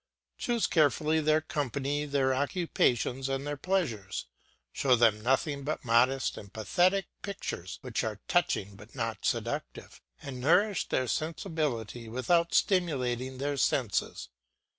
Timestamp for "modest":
5.85-6.37